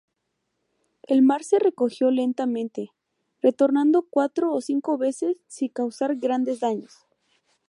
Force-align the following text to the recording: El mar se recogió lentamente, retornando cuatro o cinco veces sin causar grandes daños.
El 1.03 1.21
mar 1.21 1.43
se 1.43 1.59
recogió 1.59 2.09
lentamente, 2.09 2.89
retornando 3.39 4.07
cuatro 4.09 4.51
o 4.51 4.59
cinco 4.59 4.97
veces 4.97 5.37
sin 5.45 5.69
causar 5.69 6.15
grandes 6.15 6.59
daños. 6.59 6.95